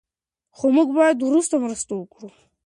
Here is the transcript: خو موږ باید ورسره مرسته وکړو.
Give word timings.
خو 0.57 0.65
موږ 0.75 0.87
باید 0.97 1.17
ورسره 1.21 1.57
مرسته 1.65 1.91
وکړو. 1.95 2.29